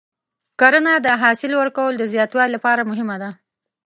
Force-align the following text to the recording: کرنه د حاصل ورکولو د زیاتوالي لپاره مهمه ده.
کرنه 0.59 0.93
د 1.05 1.07
حاصل 1.21 1.51
ورکولو 1.61 1.95
د 1.99 2.03
زیاتوالي 2.13 2.51
لپاره 2.57 2.87
مهمه 2.91 3.15
ده. 3.21 3.29